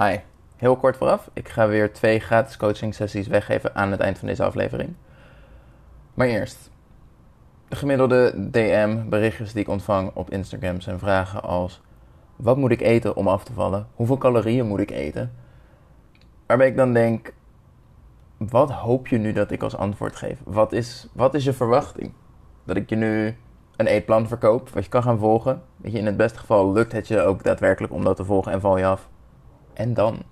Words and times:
Hi, 0.00 0.16
heel 0.56 0.76
kort 0.76 0.96
vooraf. 0.96 1.30
Ik 1.32 1.48
ga 1.48 1.68
weer 1.68 1.92
twee 1.92 2.20
gratis 2.20 2.56
coaching 2.56 2.94
sessies 2.94 3.26
weggeven 3.26 3.74
aan 3.74 3.90
het 3.90 4.00
eind 4.00 4.18
van 4.18 4.28
deze 4.28 4.44
aflevering. 4.44 4.94
Maar 6.14 6.26
eerst, 6.26 6.70
de 7.68 7.76
gemiddelde 7.76 8.50
DM, 8.50 9.08
berichtjes 9.08 9.52
die 9.52 9.62
ik 9.62 9.68
ontvang 9.68 10.10
op 10.14 10.30
Instagram 10.30 10.80
zijn 10.80 10.98
vragen 10.98 11.42
als: 11.42 11.80
wat 12.36 12.56
moet 12.56 12.70
ik 12.70 12.80
eten 12.80 13.16
om 13.16 13.28
af 13.28 13.44
te 13.44 13.52
vallen? 13.52 13.86
Hoeveel 13.94 14.18
calorieën 14.18 14.66
moet 14.66 14.80
ik 14.80 14.90
eten? 14.90 15.32
Waarbij 16.46 16.66
ik 16.66 16.76
dan 16.76 16.92
denk: 16.92 17.32
wat 18.36 18.70
hoop 18.70 19.06
je 19.06 19.18
nu 19.18 19.32
dat 19.32 19.50
ik 19.50 19.62
als 19.62 19.76
antwoord 19.76 20.16
geef? 20.16 20.38
Wat 20.44 20.72
is, 20.72 21.08
wat 21.12 21.34
is 21.34 21.44
je 21.44 21.52
verwachting? 21.52 22.12
Dat 22.64 22.76
ik 22.76 22.88
je 22.88 22.96
nu 22.96 23.36
een 23.76 23.86
eetplan 23.86 24.28
verkoop, 24.28 24.68
wat 24.68 24.84
je 24.84 24.90
kan 24.90 25.02
gaan 25.02 25.18
volgen. 25.18 25.62
Weet 25.76 25.92
je, 25.92 25.98
in 25.98 26.06
het 26.06 26.16
beste 26.16 26.38
geval 26.38 26.72
lukt 26.72 26.92
het 26.92 27.08
je 27.08 27.20
ook 27.20 27.44
daadwerkelijk 27.44 27.92
om 27.92 28.04
dat 28.04 28.16
te 28.16 28.24
volgen 28.24 28.52
en 28.52 28.60
val 28.60 28.78
je 28.78 28.86
af. 28.86 29.08
En 29.80 29.94
dan? 29.94 30.22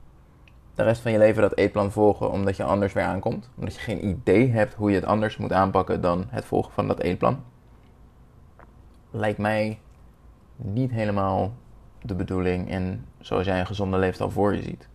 De 0.74 0.82
rest 0.82 1.00
van 1.00 1.12
je 1.12 1.18
leven 1.18 1.42
dat 1.42 1.56
eetplan 1.56 1.92
volgen 1.92 2.30
omdat 2.30 2.56
je 2.56 2.62
anders 2.62 2.92
weer 2.92 3.04
aankomt. 3.04 3.50
Omdat 3.56 3.74
je 3.74 3.80
geen 3.80 4.08
idee 4.08 4.50
hebt 4.50 4.74
hoe 4.74 4.90
je 4.90 4.96
het 4.96 5.04
anders 5.04 5.36
moet 5.36 5.52
aanpakken 5.52 6.00
dan 6.00 6.24
het 6.28 6.44
volgen 6.44 6.72
van 6.72 6.88
dat 6.88 7.00
eetplan. 7.00 7.44
Lijkt 9.10 9.38
mij 9.38 9.80
niet 10.56 10.90
helemaal 10.90 11.52
de 12.02 12.14
bedoeling 12.14 12.70
en 12.70 13.06
zoals 13.20 13.46
jij 13.46 13.60
een 13.60 13.66
gezonde 13.66 13.98
leefstijl 13.98 14.30
voor 14.30 14.54
je 14.54 14.62
ziet. 14.62 14.88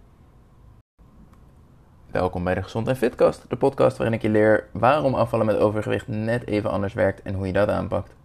Welkom 2.12 2.43
bij 2.43 2.54
de 2.54 2.63
Gezond 2.63 2.88
en 2.88 2.95
Fitcast, 2.95 3.49
de 3.49 3.55
podcast 3.55 3.98
waarin 3.98 4.15
ik 4.15 4.21
je 4.21 4.29
leer 4.29 4.67
waarom 4.71 5.13
afvallen 5.13 5.45
met 5.45 5.57
overgewicht 5.57 6.07
net 6.07 6.48
even 6.48 6.70
anders 6.70 6.93
werkt 6.93 7.21
en 7.21 7.34
hoe 7.34 7.48
je 7.48 7.54
dat 7.54 7.70
aanpakt. 7.70 8.15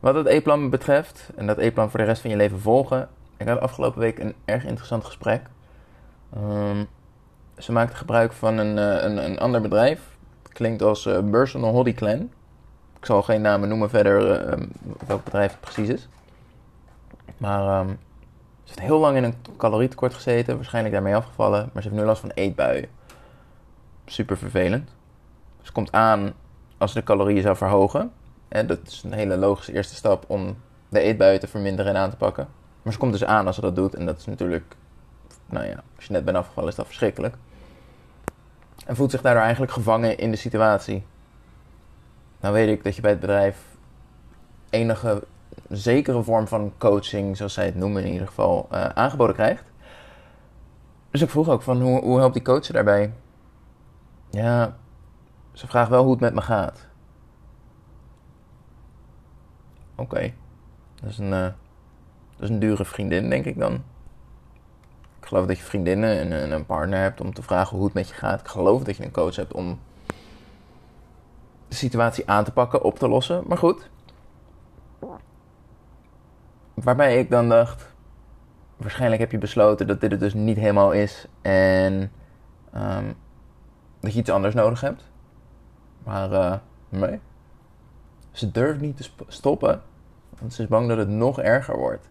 Wat 0.00 0.14
het 0.14 0.26
eetplan 0.26 0.70
betreft 0.70 1.30
en 1.36 1.46
dat 1.46 1.58
eetplan 1.58 1.90
voor 1.90 1.98
de 1.98 2.06
rest 2.06 2.20
van 2.20 2.30
je 2.30 2.36
leven 2.36 2.60
volgen, 2.60 3.08
ik 3.36 3.48
had 3.48 3.60
afgelopen 3.60 4.00
week 4.00 4.18
een 4.18 4.34
erg 4.44 4.64
interessant 4.64 5.04
gesprek. 5.04 5.42
Ehm, 6.34 6.84
ze 7.58 7.72
maakte 7.72 7.96
gebruik 7.96 8.32
van 8.32 8.58
een, 8.58 8.76
uh, 8.76 9.02
een, 9.02 9.24
een, 9.24 9.38
ander 9.38 9.60
bedrijf. 9.60 10.16
Klinkt 10.42 10.82
als 10.82 11.06
uh, 11.06 11.18
Personal 11.30 11.72
Hobby 11.72 11.94
Clan. 11.94 12.30
Ik 12.98 13.06
zal 13.06 13.22
geen 13.22 13.40
namen 13.40 13.68
noemen 13.68 13.90
verder 13.90 14.48
uh, 14.58 14.66
welk 15.06 15.24
bedrijf 15.24 15.50
het 15.50 15.60
precies 15.60 15.88
is. 15.88 16.08
Maar 17.36 17.80
um, 17.80 17.98
ze 18.64 18.72
heeft 18.74 18.80
heel 18.80 18.98
lang 18.98 19.16
in 19.16 19.24
een 19.24 19.34
calorietekort 19.56 20.14
gezeten, 20.14 20.56
waarschijnlijk 20.56 20.94
daarmee 20.94 21.16
afgevallen. 21.16 21.70
Maar 21.72 21.82
ze 21.82 21.88
heeft 21.88 22.00
nu 22.00 22.06
last 22.06 22.20
van 22.20 22.30
eetbuien. 22.30 22.88
Super 24.06 24.36
vervelend. 24.38 24.90
Ze 25.62 25.72
komt 25.72 25.92
aan 25.92 26.32
als 26.78 26.92
ze 26.92 26.98
de 26.98 27.04
calorieën 27.04 27.42
zou 27.42 27.56
verhogen. 27.56 28.12
En 28.48 28.66
dat 28.66 28.78
is 28.86 29.02
een 29.02 29.12
hele 29.12 29.36
logische 29.36 29.72
eerste 29.72 29.94
stap 29.94 30.24
om 30.26 30.56
de 30.88 31.00
eetbuien 31.00 31.40
te 31.40 31.46
verminderen 31.46 31.94
en 31.94 32.00
aan 32.00 32.10
te 32.10 32.16
pakken. 32.16 32.48
Maar 32.86 32.94
ze 32.94 33.00
komt 33.00 33.12
dus 33.12 33.24
aan 33.24 33.46
als 33.46 33.54
ze 33.54 33.60
dat 33.60 33.76
doet. 33.76 33.94
En 33.94 34.06
dat 34.06 34.18
is 34.18 34.26
natuurlijk, 34.26 34.76
nou 35.46 35.66
ja, 35.66 35.82
als 35.96 36.04
je 36.04 36.12
net 36.12 36.24
bent 36.24 36.36
afgevallen 36.36 36.70
is 36.70 36.76
dat 36.76 36.86
verschrikkelijk. 36.86 37.36
En 38.86 38.96
voelt 38.96 39.10
zich 39.10 39.20
daardoor 39.20 39.42
eigenlijk 39.42 39.72
gevangen 39.72 40.18
in 40.18 40.30
de 40.30 40.36
situatie. 40.36 41.04
Nou 42.40 42.54
weet 42.54 42.68
ik 42.68 42.84
dat 42.84 42.96
je 42.96 43.02
bij 43.02 43.10
het 43.10 43.20
bedrijf 43.20 43.64
enige 44.70 45.22
zekere 45.68 46.22
vorm 46.22 46.48
van 46.48 46.72
coaching, 46.78 47.36
zoals 47.36 47.54
zij 47.54 47.64
het 47.64 47.74
noemen 47.74 48.04
in 48.04 48.12
ieder 48.12 48.26
geval, 48.26 48.68
uh, 48.72 48.84
aangeboden 48.84 49.34
krijgt. 49.34 49.72
Dus 51.10 51.22
ik 51.22 51.30
vroeg 51.30 51.48
ook 51.48 51.62
van 51.62 51.80
hoe, 51.80 52.00
hoe 52.00 52.18
helpt 52.18 52.34
die 52.34 52.42
coach 52.42 52.66
daarbij? 52.66 53.12
Ja, 54.30 54.76
ze 55.52 55.66
vraagt 55.66 55.90
wel 55.90 56.02
hoe 56.02 56.12
het 56.12 56.20
met 56.20 56.34
me 56.34 56.40
gaat. 56.40 56.86
Oké, 59.94 60.32
dat 61.00 61.10
is 61.10 61.18
een... 61.18 61.32
Uh, 61.32 61.46
dat 62.36 62.48
is 62.48 62.54
een 62.54 62.60
dure 62.60 62.84
vriendin, 62.84 63.30
denk 63.30 63.44
ik 63.44 63.58
dan. 63.58 63.72
Ik 65.20 65.26
geloof 65.26 65.46
dat 65.46 65.58
je 65.58 65.64
vriendinnen 65.64 66.32
en 66.32 66.50
een 66.52 66.66
partner 66.66 66.98
hebt 66.98 67.20
om 67.20 67.34
te 67.34 67.42
vragen 67.42 67.76
hoe 67.76 67.84
het 67.84 67.94
met 67.94 68.08
je 68.08 68.14
gaat. 68.14 68.40
Ik 68.40 68.48
geloof 68.48 68.82
dat 68.82 68.96
je 68.96 69.04
een 69.04 69.10
coach 69.10 69.36
hebt 69.36 69.52
om 69.52 69.78
de 71.68 71.74
situatie 71.74 72.30
aan 72.30 72.44
te 72.44 72.52
pakken, 72.52 72.82
op 72.82 72.98
te 72.98 73.08
lossen. 73.08 73.42
Maar 73.46 73.58
goed. 73.58 73.88
Waarbij 76.74 77.18
ik 77.18 77.30
dan 77.30 77.48
dacht, 77.48 77.94
waarschijnlijk 78.76 79.20
heb 79.20 79.30
je 79.30 79.38
besloten 79.38 79.86
dat 79.86 80.00
dit 80.00 80.10
het 80.10 80.20
dus 80.20 80.34
niet 80.34 80.56
helemaal 80.56 80.92
is 80.92 81.26
en 81.42 82.12
um, 82.74 83.16
dat 84.00 84.12
je 84.12 84.18
iets 84.18 84.30
anders 84.30 84.54
nodig 84.54 84.80
hebt. 84.80 85.10
Maar 86.04 86.32
uh, 86.32 86.54
nee. 86.88 87.20
Ze 88.30 88.50
durft 88.50 88.80
niet 88.80 88.96
te 88.96 89.10
stoppen, 89.28 89.82
want 90.38 90.54
ze 90.54 90.62
is 90.62 90.68
bang 90.68 90.88
dat 90.88 90.98
het 90.98 91.08
nog 91.08 91.40
erger 91.40 91.76
wordt 91.76 92.08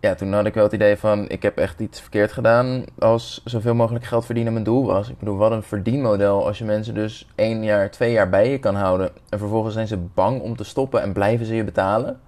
ja, 0.00 0.14
toen 0.14 0.32
had 0.32 0.46
ik 0.46 0.54
wel 0.54 0.64
het 0.64 0.72
idee 0.72 0.96
van, 0.96 1.28
ik 1.28 1.42
heb 1.42 1.58
echt 1.58 1.80
iets 1.80 2.00
verkeerd 2.00 2.32
gedaan 2.32 2.84
als 2.98 3.40
zoveel 3.44 3.74
mogelijk 3.74 4.04
geld 4.04 4.24
verdienen 4.24 4.52
mijn 4.52 4.64
doel 4.64 4.86
was. 4.86 5.08
Ik 5.08 5.18
bedoel, 5.18 5.36
wat 5.36 5.52
een 5.52 5.62
verdienmodel 5.62 6.46
als 6.46 6.58
je 6.58 6.64
mensen 6.64 6.94
dus 6.94 7.28
één 7.34 7.64
jaar, 7.64 7.90
twee 7.90 8.12
jaar 8.12 8.28
bij 8.28 8.50
je 8.50 8.58
kan 8.58 8.74
houden 8.74 9.10
en 9.28 9.38
vervolgens 9.38 9.74
zijn 9.74 9.86
ze 9.86 9.96
bang 9.96 10.40
om 10.40 10.56
te 10.56 10.64
stoppen 10.64 11.02
en 11.02 11.12
blijven 11.12 11.46
ze 11.46 11.54
je 11.54 11.64
betalen. 11.64 12.20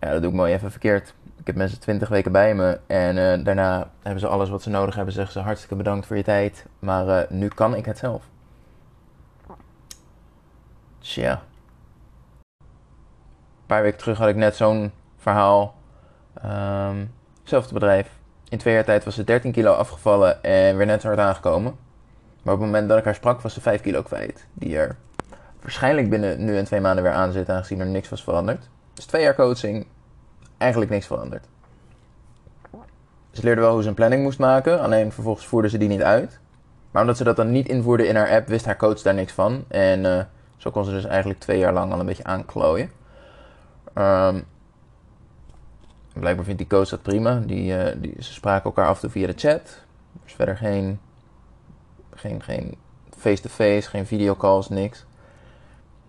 Ja, 0.00 0.10
dat 0.10 0.22
doe 0.22 0.30
ik 0.30 0.36
mooi 0.36 0.52
even 0.52 0.70
verkeerd. 0.70 1.14
Ik 1.36 1.46
heb 1.46 1.56
mensen 1.56 1.80
twintig 1.80 2.08
weken 2.08 2.32
bij 2.32 2.54
me 2.54 2.78
en 2.86 3.16
uh, 3.16 3.44
daarna 3.44 3.90
hebben 4.02 4.20
ze 4.20 4.26
alles 4.26 4.48
wat 4.48 4.62
ze 4.62 4.70
nodig 4.70 4.94
hebben. 4.94 5.14
Zeggen 5.14 5.32
ze 5.32 5.40
hartstikke 5.40 5.76
bedankt 5.76 6.06
voor 6.06 6.16
je 6.16 6.22
tijd, 6.22 6.66
maar 6.78 7.06
uh, 7.06 7.20
nu 7.28 7.48
kan 7.48 7.74
ik 7.74 7.84
het 7.84 7.98
zelf. 7.98 8.22
Tja. 10.98 11.42
Een 12.60 13.66
paar 13.66 13.82
weken 13.82 13.98
terug 13.98 14.18
had 14.18 14.28
ik 14.28 14.36
net 14.36 14.56
zo'n 14.56 14.92
verhaal 15.16 15.74
Um, 16.44 17.10
hetzelfde 17.40 17.74
bedrijf. 17.74 18.10
In 18.48 18.58
twee 18.58 18.74
jaar 18.74 18.84
tijd 18.84 19.04
was 19.04 19.14
ze 19.14 19.24
13 19.24 19.52
kilo 19.52 19.72
afgevallen 19.72 20.42
en 20.42 20.76
weer 20.76 20.86
net 20.86 21.00
zo 21.00 21.06
hard 21.06 21.20
aangekomen. 21.20 21.76
Maar 22.42 22.54
op 22.54 22.60
het 22.60 22.68
moment 22.68 22.88
dat 22.88 22.98
ik 22.98 23.04
haar 23.04 23.14
sprak, 23.14 23.40
was 23.40 23.54
ze 23.54 23.60
5 23.60 23.80
kilo 23.80 24.02
kwijt. 24.02 24.46
Die 24.52 24.78
er 24.78 24.96
waarschijnlijk 25.60 26.10
binnen 26.10 26.44
nu 26.44 26.56
en 26.56 26.64
twee 26.64 26.80
maanden 26.80 27.04
weer 27.04 27.12
aan 27.12 27.32
zit, 27.32 27.48
aangezien 27.48 27.80
er 27.80 27.86
niks 27.86 28.08
was 28.08 28.22
veranderd. 28.22 28.68
Dus 28.94 29.04
twee 29.04 29.22
jaar 29.22 29.34
coaching, 29.34 29.86
eigenlijk 30.58 30.90
niks 30.90 31.06
veranderd. 31.06 31.46
Ze 33.30 33.42
leerde 33.42 33.60
wel 33.60 33.72
hoe 33.72 33.82
ze 33.82 33.88
een 33.88 33.94
planning 33.94 34.22
moest 34.22 34.38
maken, 34.38 34.80
alleen 34.80 35.12
vervolgens 35.12 35.46
voerde 35.46 35.68
ze 35.68 35.78
die 35.78 35.88
niet 35.88 36.02
uit. 36.02 36.40
Maar 36.90 37.02
omdat 37.02 37.16
ze 37.16 37.24
dat 37.24 37.36
dan 37.36 37.50
niet 37.50 37.68
invoerde 37.68 38.06
in 38.06 38.16
haar 38.16 38.30
app, 38.30 38.48
wist 38.48 38.64
haar 38.64 38.76
coach 38.76 39.02
daar 39.02 39.14
niks 39.14 39.32
van. 39.32 39.64
En 39.68 40.04
uh, 40.04 40.22
zo 40.56 40.70
kon 40.70 40.84
ze 40.84 40.90
dus 40.90 41.04
eigenlijk 41.04 41.40
twee 41.40 41.58
jaar 41.58 41.72
lang 41.72 41.92
al 41.92 42.00
een 42.00 42.06
beetje 42.06 42.24
aanklooien. 42.24 42.90
Um, 43.94 44.44
blijkbaar 46.18 46.44
vindt 46.44 46.58
die 46.58 46.68
coach 46.68 46.88
dat 46.88 47.02
prima. 47.02 47.42
Die, 47.46 47.76
uh, 47.76 47.92
die, 47.96 48.14
ze 48.18 48.32
spraken 48.32 48.64
elkaar 48.64 48.86
af 48.86 48.94
en 48.94 49.00
toe 49.00 49.10
via 49.10 49.26
de 49.26 49.32
chat. 49.36 49.84
Dus 50.24 50.32
verder 50.32 50.56
geen 50.56 50.98
geen, 52.18 52.42
geen 52.42 52.74
face-to-face, 53.16 53.88
geen 53.88 54.06
videocalls, 54.06 54.68
niks. 54.68 55.06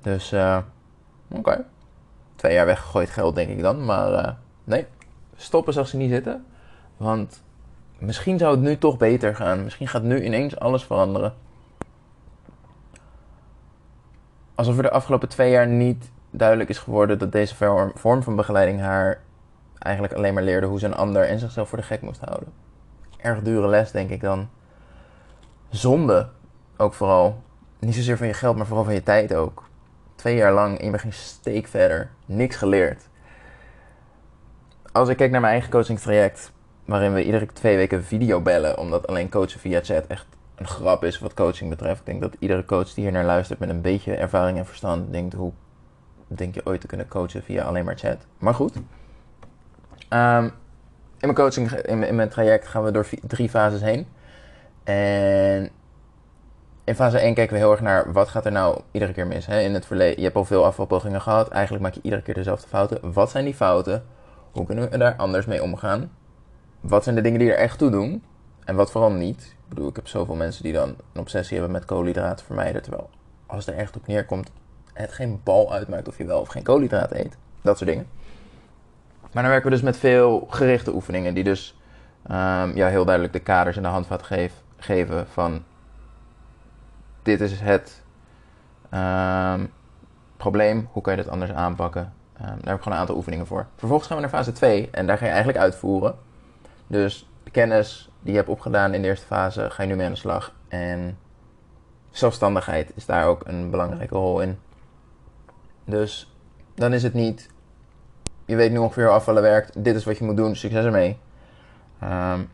Dus 0.02 0.34
uh, 0.34 0.58
oké. 1.32 1.66
Twee 2.36 2.54
jaar 2.54 2.66
weggegooid 2.66 3.10
geld 3.10 3.36
denk 3.36 3.50
ik 3.50 3.62
dan. 3.62 3.86
Maar 3.86 4.12
uh, 4.12 4.32
nee, 4.64 4.86
stoppen 5.36 5.74
zag 5.74 5.88
ze 5.88 5.98
niet 5.98 6.12
zitten. 6.12 6.46
Want 6.98 7.44
misschien 7.98 8.38
zou 8.38 8.52
het 8.52 8.62
nu 8.62 8.78
toch 8.78 8.98
beter 8.98 9.36
gaan. 9.36 9.64
Misschien 9.64 9.88
gaat 9.88 10.04
nu 10.04 10.24
ineens 10.24 10.60
alles 10.60 10.84
veranderen. 10.84 11.34
Alsof 14.56 14.78
er 14.78 14.84
de 14.84 14.92
afgelopen 14.92 15.30
twee 15.30 15.52
jaar 15.52 15.68
niet 15.68 16.12
duidelijk 16.30 16.70
is 16.70 16.78
geworden 16.78 17.20
dat 17.20 17.32
deze 17.32 17.56
vorm 17.96 18.24
van 18.24 18.36
begeleiding 18.36 18.80
haar 18.80 19.22
eigenlijk 19.80 20.14
alleen 20.14 20.34
maar 20.34 20.44
leerde 20.44 20.68
hoe 20.68 20.80
ze 20.80 20.86
een 20.86 20.96
ander 20.96 21.28
en 21.28 21.40
zichzelf 21.40 21.70
voor 21.70 21.78
de 21.78 21.84
gek 21.84 22.02
moest 22.02 22.22
houden. 22.26 22.54
Erg 23.18 23.42
dure 23.42 23.68
les, 23.68 23.92
denk 23.92 24.10
ik 24.10 24.22
dan. 24.22 24.50
Zonde, 25.70 26.30
ook 26.78 26.94
vooral. 26.94 27.44
Niet 27.80 27.96
zozeer 27.96 28.18
van 28.18 28.28
je 28.28 28.34
geld, 28.34 28.56
maar 28.56 28.66
vooral 28.66 28.86
van 28.86 28.94
je 28.94 29.04
tijd 29.04 29.34
ook. 29.34 29.64
Twee 30.16 30.36
jaar 30.36 30.54
lang 30.54 30.78
en 30.78 30.86
je 30.86 30.90
bent 30.90 31.02
geen 31.02 31.14
steek 31.14 31.68
verder. 31.68 32.10
Niks 32.26 32.56
geleerd. 32.56 33.08
Als 34.92 35.10
ik 35.10 35.18
kijk 35.18 35.32
naar 35.32 35.42
mijn 35.42 35.54
eigen 35.54 35.72
coachingstraject, 35.72 36.52
waarin 36.86 37.14
we 37.14 37.24
iedere 37.24 37.46
twee 37.46 37.76
weken 37.76 38.04
video 38.04 38.42
bellen, 38.42 38.78
omdat 38.78 39.08
alleen 39.08 39.30
coachen 39.30 39.60
via 39.60 39.80
chat 39.84 40.08
echt 40.08 40.26
een 40.56 40.68
grap 40.68 41.04
is 41.04 41.20
wat 41.20 41.34
coaching 41.34 41.70
betreft. 41.70 42.00
Ik 42.00 42.06
denk 42.06 42.22
dat 42.22 42.36
iedere 42.40 42.66
coach 42.66 42.94
die 42.94 43.04
hier 43.04 43.14
naar 43.14 43.26
luistert 43.26 43.60
met 43.60 43.70
een 43.70 43.82
beetje 43.82 44.16
ervaring 44.16 44.58
en 44.58 44.66
verstand 44.66 45.12
denkt, 45.12 45.34
hoe 45.34 45.52
denk 46.28 46.56
je 46.56 46.66
ooit 46.66 46.82
te 46.82 46.88
kunnen 46.88 47.08
coachen 47.08 47.44
via 47.44 47.64
alleen 47.64 47.86
maar 47.86 47.98
chat? 47.98 48.18
Maar 48.38 48.54
goed, 48.54 48.74
Um, 50.10 50.46
in 51.20 51.28
mijn 51.28 51.36
coaching, 51.36 51.72
in, 51.72 52.04
in, 52.04 52.16
mijn 52.16 52.30
traject 52.30 52.68
gaan 52.68 52.84
we 52.84 52.92
door 52.92 53.08
drie 53.28 53.50
fases 53.50 53.82
heen. 53.82 54.08
En 54.84 55.70
in 56.84 56.96
fase 56.96 57.20
1 57.20 57.34
kijken 57.34 57.54
we 57.54 57.60
heel 57.60 57.72
erg 57.72 57.82
naar 57.82 58.12
wat 58.12 58.30
gaat 58.30 58.46
er 58.46 58.52
nou 58.52 58.82
iedere 58.92 59.14
keer 59.14 59.28
mis. 59.28 59.46
Hè? 59.46 59.60
In 59.62 59.74
het 59.74 59.86
verleden, 59.86 60.18
je 60.18 60.24
hebt 60.24 60.36
al 60.36 60.46
veel 60.46 60.66
afvalpogingen 60.66 61.22
gehad. 61.22 61.50
Eigenlijk 61.50 61.84
maak 61.84 61.94
je 61.94 62.02
iedere 62.04 62.22
keer 62.22 62.34
dezelfde 62.34 62.68
fouten. 62.68 63.14
Wat 63.14 63.30
zijn 63.30 63.46
die 63.46 63.56
fouten? 63.56 64.04
Hoe 64.52 64.66
kunnen 64.66 64.90
we 64.90 64.98
daar 64.98 65.16
anders 65.16 65.46
mee 65.46 65.64
omgaan? 65.64 66.12
Wat 66.80 67.04
zijn 67.04 67.16
de 67.16 67.22
dingen 67.22 67.40
die 67.40 67.52
er 67.52 67.58
echt 67.58 67.78
toe 67.78 67.90
doen? 67.90 68.24
En 68.66 68.76
wat 68.76 68.92
vooral 68.92 69.12
niet? 69.12 69.42
Ik 69.42 69.70
bedoel, 69.70 69.90
ik 69.90 69.96
heb 69.96 70.08
zoveel 70.08 70.36
mensen 70.36 70.64
die 70.64 70.74
dan 70.74 70.90
een 71.14 71.22
obsessie 71.22 71.58
hebben 71.58 71.76
met 71.76 71.86
koolhydraten 71.86 72.46
vermijden. 72.46 72.82
Terwijl 72.82 73.10
als 73.46 73.66
het 73.66 73.76
er 73.76 73.82
echt 73.82 73.96
op 73.96 74.08
neerkomt, 74.08 74.52
het 74.94 75.12
geen 75.12 75.42
bal 75.44 75.74
uitmaakt 75.74 76.08
of 76.08 76.18
je 76.18 76.26
wel 76.26 76.40
of 76.40 76.48
geen 76.48 76.64
koolhydraten 76.64 77.20
eet. 77.20 77.38
Dat 77.62 77.78
soort 77.78 77.90
dingen. 77.90 78.08
Maar 79.32 79.44
dan 79.44 79.52
werken 79.52 79.70
we 79.70 79.76
dus 79.76 79.86
met 79.86 79.98
veel 79.98 80.48
gerichte 80.50 80.94
oefeningen 80.94 81.34
die 81.34 81.44
dus 81.44 81.80
um, 82.32 82.76
jou 82.76 82.92
heel 82.92 83.06
duidelijk 83.06 83.34
de 83.34 83.40
kaders 83.40 83.78
en 83.78 83.84
de 83.84 83.90
handvat 83.90 84.24
geef, 84.24 84.54
geven 84.78 85.28
van 85.28 85.64
dit 87.22 87.42
is 87.42 87.60
het 87.60 88.04
um, 88.94 89.72
probleem, 90.38 90.90
hoe 90.92 91.02
kan 91.02 91.16
je 91.16 91.22
dit 91.22 91.32
anders 91.32 91.52
aanpakken. 91.52 92.14
Um, 92.42 92.46
daar 92.48 92.56
heb 92.64 92.76
ik 92.76 92.82
gewoon 92.82 92.94
een 92.94 93.00
aantal 93.00 93.16
oefeningen 93.16 93.48
voor. 93.48 93.68
Vervolgens 93.76 94.08
gaan 94.08 94.18
we 94.18 94.24
naar 94.24 94.32
fase 94.32 94.52
2 94.52 94.90
en 94.92 95.08
daar 95.08 95.18
ga 95.18 95.26
je 95.26 95.32
eigenlijk 95.32 95.62
uitvoeren. 95.62 96.16
Dus 96.88 97.30
de 97.44 97.52
kennis 97.52 98.10
die 98.22 98.32
je 98.32 98.38
hebt 98.38 98.50
opgedaan 98.50 98.94
in 98.94 99.02
de 99.02 99.08
eerste 99.08 99.26
fase 99.26 99.70
ga 99.70 99.84
je 99.84 99.90
nu 99.90 99.96
mee 99.96 100.06
aan 100.06 100.12
de 100.12 100.18
slag. 100.18 100.54
En 100.68 101.18
zelfstandigheid 102.10 102.92
is 102.96 103.06
daar 103.06 103.26
ook 103.26 103.42
een 103.48 103.70
belangrijke 103.70 104.16
rol 104.16 104.42
in. 104.42 104.60
Dus 105.86 106.36
dan 106.76 106.94
is 106.94 107.04
het 107.04 107.14
niet, 107.14 107.50
je 108.50 108.56
weet 108.56 108.72
nu 108.72 108.78
ongeveer 108.78 109.04
hoe 109.06 109.14
afvallen 109.14 109.42
werkt, 109.42 109.84
dit 109.84 109.96
is 109.96 110.04
wat 110.04 110.18
je 110.18 110.24
moet 110.24 110.38
doen, 110.38 110.56
succes 110.56 110.86
ermee. 110.86 111.18
Um, 112.04 112.50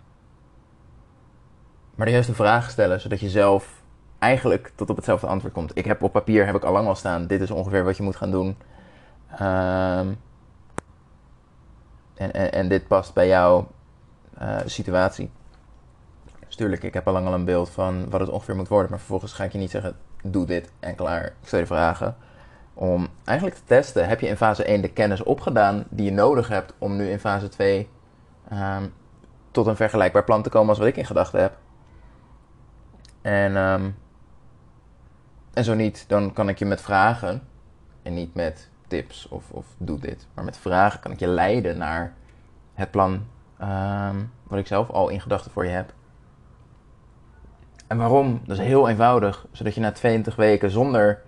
maar 1.95 2.06
de 2.06 2.12
juiste 2.12 2.33
vragen 2.33 2.71
stellen, 2.71 3.01
zodat 3.01 3.19
je 3.19 3.30
zelf 3.30 3.81
eigenlijk 4.19 4.71
tot 4.75 4.89
op 4.89 4.95
hetzelfde 4.95 5.27
antwoord 5.27 5.53
komt. 5.53 5.71
Ik 5.77 5.86
heb 5.86 6.03
op 6.03 6.12
papier 6.12 6.45
heb 6.45 6.56
ik 6.56 6.63
al 6.63 6.71
lang 6.71 6.88
al 6.88 6.95
staan, 6.95 7.27
dit 7.27 7.42
is 7.42 7.51
ongeveer 7.51 7.83
wat 7.83 7.97
je 7.97 8.03
moet 8.03 8.15
gaan 8.15 8.31
doen. 8.31 8.57
Um, 9.42 10.18
en, 12.15 12.51
en, 12.51 12.68
dit 12.68 12.88
past 12.88 13.13
bij 13.13 13.27
jouw 13.27 13.68
uh, 14.41 14.57
situatie. 14.65 15.31
Dus 16.45 16.56
tuurlijk, 16.56 16.83
ik 16.83 16.94
heb 16.94 17.07
al 17.07 17.13
lang 17.13 17.27
al 17.27 17.33
een 17.33 17.45
beeld 17.45 17.69
van 17.69 18.09
wat 18.09 18.19
het 18.19 18.30
ongeveer 18.30 18.56
moet 18.56 18.68
worden. 18.68 18.89
Maar 18.89 19.00
vervolgens 19.00 19.33
ga 19.33 19.44
ik 19.44 19.51
je 19.51 19.57
niet 19.57 19.71
zeggen, 19.71 19.95
doe 20.24 20.45
dit 20.45 20.71
en 20.80 20.95
klaar. 20.95 21.25
Ik 21.25 21.33
stel 21.48 21.59
je 21.59 21.65
vragen 21.65 22.15
om 22.75 23.07
eigenlijk 23.24 23.57
te 23.57 23.66
testen, 23.66 24.07
heb 24.07 24.19
je 24.19 24.27
in 24.27 24.38
fase 24.38 24.63
1 24.63 24.81
de 24.81 24.92
kennis 24.92 25.24
opgedaan 25.24 25.83
die 25.89 26.06
je 26.06 26.12
nodig 26.12 26.48
hebt 26.48 26.74
om 26.77 26.95
nu 26.95 27.10
in 27.10 27.19
fase 27.19 27.48
2 27.48 27.89
um, 28.51 28.94
tot 29.51 29.68
een 29.68 29.75
vergelijkbaar 29.75 30.24
plan 30.24 30.42
te 30.42 30.50
komen 30.50 30.69
als 30.69 30.77
wat 30.77 30.88
ik 30.88 30.98
in 30.98 31.06
gedachten 31.06 31.42
heb. 31.42 31.57
En, 33.22 33.56
um, 33.56 33.95
en 35.54 35.63
zo 35.63 35.74
niet, 35.74 36.06
dan 36.07 36.33
kan 36.33 36.50
ik 36.50 36.60
je 36.60 36.66
met 36.66 36.81
vragen 36.81 37.42
en 38.04 38.13
niet 38.13 38.33
met 38.33 38.69
tips 38.88 39.27
of, 39.27 39.51
of 39.51 39.66
doe 39.77 40.00
dit, 40.00 40.27
maar 40.33 40.44
met 40.44 40.57
vragen 40.57 41.00
kan 41.00 41.12
ik 41.12 41.19
je 41.19 41.27
leiden 41.27 41.77
naar 41.77 42.13
het 42.74 42.92
plan 42.92 43.25
um, 43.62 44.31
wat 44.44 44.60
ik 44.60 44.68
zelf 44.68 44.89
al 44.89 45.10
in 45.10 45.22
gedachten 45.22 45.51
voor 45.51 45.66
je 45.66 45.72
heb. 45.72 45.94
En 47.88 47.98
waarom? 47.98 48.42
Dat 48.45 48.57
is 48.57 48.66
heel 48.66 48.89
eenvoudig, 48.89 49.45
zodat 49.51 49.75
je 49.75 49.81
na 49.81 49.92
20 49.92 50.36
weken 50.36 50.72
zonder 50.72 51.22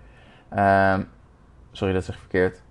Sorry, 1.78 1.92
dat 1.92 2.04
zeg 2.04 2.18
verkeerd. 2.18 2.62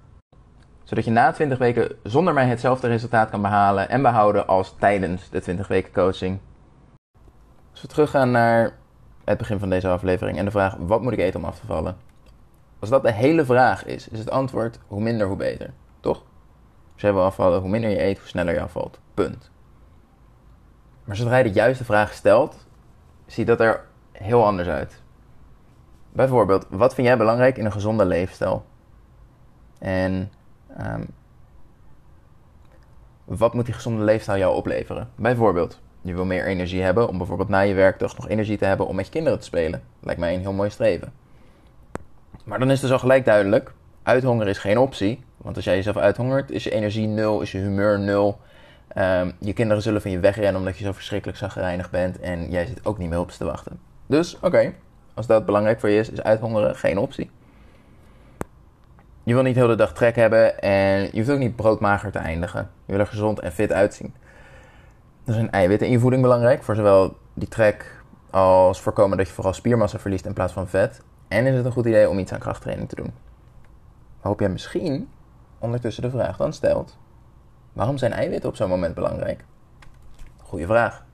Zodat 0.83 1.05
je 1.05 1.11
na 1.11 1.31
20 1.31 1.57
weken 1.57 1.95
zonder 2.03 2.33
mij 2.33 2.47
hetzelfde 2.47 2.87
resultaat 2.87 3.29
kan 3.29 3.41
behalen 3.41 3.89
en 3.89 4.01
behouden 4.01 4.47
als 4.47 4.75
tijdens 4.79 5.29
de 5.29 5.41
20 5.41 5.67
weken 5.67 5.93
coaching. 5.93 6.39
Als 7.71 7.81
we 7.81 7.87
teruggaan 7.87 8.31
naar 8.31 8.77
het 9.23 9.37
begin 9.37 9.59
van 9.59 9.69
deze 9.69 9.87
aflevering 9.87 10.37
en 10.37 10.45
de 10.45 10.51
vraag: 10.51 10.75
wat 10.79 11.01
moet 11.01 11.13
ik 11.13 11.19
eten 11.19 11.39
om 11.39 11.45
af 11.45 11.59
te 11.59 11.65
vallen? 11.65 11.97
Als 12.79 12.89
dat 12.89 13.03
de 13.03 13.11
hele 13.11 13.45
vraag 13.45 13.85
is, 13.85 14.07
is 14.07 14.19
het 14.19 14.29
antwoord: 14.29 14.79
hoe 14.87 15.01
minder, 15.01 15.27
hoe 15.27 15.37
beter. 15.37 15.73
Toch? 15.99 16.23
Als 16.93 17.01
je 17.01 17.13
wil 17.13 17.23
afvallen, 17.23 17.59
hoe 17.59 17.69
minder 17.69 17.89
je 17.89 18.03
eet, 18.03 18.17
hoe 18.17 18.27
sneller 18.27 18.53
je 18.53 18.61
afvalt. 18.61 18.99
Punt. 19.13 19.51
Maar 21.03 21.15
zodra 21.15 21.37
je 21.37 21.43
de 21.43 21.51
juiste 21.51 21.85
vraag 21.85 22.13
stelt, 22.13 22.65
ziet 23.25 23.47
dat 23.47 23.59
er 23.59 23.85
heel 24.11 24.45
anders 24.45 24.67
uit. 24.67 25.01
Bijvoorbeeld, 26.11 26.65
wat 26.69 26.93
vind 26.93 27.07
jij 27.07 27.17
belangrijk 27.17 27.57
in 27.57 27.65
een 27.65 27.71
gezonde 27.71 28.05
leefstijl? 28.05 28.65
En 29.79 30.31
um, 30.81 31.07
wat 33.23 33.53
moet 33.53 33.65
die 33.65 33.73
gezonde 33.73 34.03
leefstijl 34.03 34.37
jou 34.37 34.55
opleveren? 34.55 35.09
Bijvoorbeeld, 35.15 35.79
je 36.01 36.13
wil 36.13 36.25
meer 36.25 36.45
energie 36.45 36.81
hebben 36.81 37.07
om 37.07 37.17
bijvoorbeeld 37.17 37.49
na 37.49 37.59
je 37.59 37.73
werkdag 37.73 38.15
nog 38.15 38.29
energie 38.29 38.57
te 38.57 38.65
hebben 38.65 38.87
om 38.87 38.95
met 38.95 39.05
je 39.05 39.11
kinderen 39.11 39.39
te 39.39 39.45
spelen. 39.45 39.83
Lijkt 39.99 40.19
mij 40.19 40.33
een 40.33 40.39
heel 40.39 40.53
mooi 40.53 40.69
streven. 40.69 41.13
Maar 42.43 42.59
dan 42.59 42.71
is 42.71 42.79
dus 42.79 42.91
al 42.91 42.99
gelijk 42.99 43.25
duidelijk, 43.25 43.73
uithongeren 44.03 44.51
is 44.51 44.57
geen 44.57 44.77
optie. 44.77 45.23
Want 45.37 45.55
als 45.55 45.65
jij 45.65 45.75
jezelf 45.75 45.97
uithongert, 45.97 46.51
is 46.51 46.63
je 46.63 46.71
energie 46.71 47.07
nul, 47.07 47.41
is 47.41 47.51
je 47.51 47.57
humeur 47.57 47.99
nul. 47.99 48.39
Um, 48.97 49.33
je 49.39 49.53
kinderen 49.53 49.83
zullen 49.83 50.01
van 50.01 50.11
je 50.11 50.19
wegrennen 50.19 50.55
omdat 50.55 50.77
je 50.77 50.83
zo 50.83 50.91
verschrikkelijk 50.91 51.37
zagrijnig 51.37 51.89
bent 51.89 52.19
en 52.19 52.49
jij 52.49 52.65
zit 52.65 52.85
ook 52.85 52.97
niet 52.97 53.09
meer 53.09 53.19
op 53.19 53.31
ze 53.31 53.37
te 53.37 53.45
wachten. 53.45 53.79
Dus 54.05 54.39
oké, 54.39 54.73
als 55.13 55.27
dat 55.27 55.45
belangrijk 55.45 55.79
voor 55.79 55.89
je 55.89 55.99
is, 55.99 56.09
is 56.09 56.21
uithongeren 56.23 56.75
geen 56.75 56.97
optie. 56.97 57.29
Je 59.27 59.33
wil 59.33 59.43
niet 59.43 59.55
heel 59.55 59.67
de 59.67 59.75
dag 59.75 59.93
trek 59.93 60.15
hebben 60.15 60.59
en 60.59 61.01
je 61.01 61.11
hoeft 61.13 61.29
ook 61.29 61.39
niet 61.39 61.55
broodmager 61.55 62.11
te 62.11 62.19
eindigen. 62.19 62.69
Je 62.85 62.91
wil 62.91 62.99
er 62.99 63.07
gezond 63.07 63.39
en 63.39 63.51
fit 63.51 63.71
uitzien. 63.71 64.13
Er 65.25 65.33
zijn 65.33 65.51
eiwitten 65.51 65.87
in 65.87 65.93
je 65.93 65.99
voeding 65.99 66.21
belangrijk 66.21 66.63
voor 66.63 66.75
zowel 66.75 67.17
die 67.33 67.47
trek 67.47 68.03
als 68.29 68.81
voorkomen 68.81 69.17
dat 69.17 69.27
je 69.27 69.33
vooral 69.33 69.53
spiermassa 69.53 69.99
verliest 69.99 70.25
in 70.25 70.33
plaats 70.33 70.53
van 70.53 70.67
vet. 70.67 71.01
En 71.27 71.45
is 71.45 71.55
het 71.55 71.65
een 71.65 71.71
goed 71.71 71.85
idee 71.85 72.09
om 72.09 72.19
iets 72.19 72.33
aan 72.33 72.39
krachttraining 72.39 72.89
te 72.89 72.95
doen. 72.95 73.13
Hoop 74.19 74.39
jij 74.39 74.49
misschien 74.49 75.09
ondertussen 75.59 76.03
de 76.03 76.09
vraag 76.09 76.37
dan 76.37 76.53
stelt: 76.53 76.97
waarom 77.73 77.97
zijn 77.97 78.11
eiwitten 78.11 78.49
op 78.49 78.55
zo'n 78.55 78.69
moment 78.69 78.93
belangrijk? 78.93 79.43
Goeie 80.37 80.65
vraag. 80.65 81.05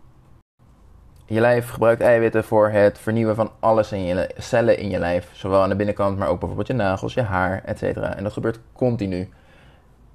Je 1.25 1.39
lijf 1.39 1.69
gebruikt 1.69 2.01
eiwitten 2.01 2.43
voor 2.43 2.69
het 2.69 2.99
vernieuwen 2.99 3.35
van 3.35 3.51
alles 3.59 3.91
in 3.91 4.03
je 4.03 4.29
cellen 4.37 4.77
in 4.77 4.89
je 4.89 4.99
lijf. 4.99 5.29
Zowel 5.33 5.61
aan 5.61 5.69
de 5.69 5.75
binnenkant, 5.75 6.17
maar 6.17 6.27
ook 6.27 6.39
bijvoorbeeld 6.39 6.67
je 6.67 6.73
nagels, 6.73 7.13
je 7.13 7.21
haar, 7.21 7.61
etc. 7.65 7.81
En 7.83 8.23
dat 8.23 8.33
gebeurt 8.33 8.59
continu. 8.73 9.29